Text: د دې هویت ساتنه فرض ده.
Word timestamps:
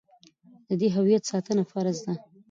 د 0.67 0.69
دې 0.81 0.87
هویت 0.95 1.23
ساتنه 1.31 1.63
فرض 1.71 1.97
ده. 2.05 2.13